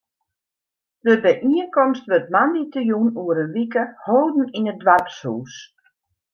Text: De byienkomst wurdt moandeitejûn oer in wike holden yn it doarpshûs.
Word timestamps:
De 1.05 1.13
byienkomst 1.23 2.05
wurdt 2.09 2.31
moandeitejûn 2.33 3.09
oer 3.21 3.37
in 3.45 3.53
wike 3.57 3.83
holden 4.05 4.47
yn 4.57 4.69
it 4.71 4.81
doarpshûs. 4.85 5.55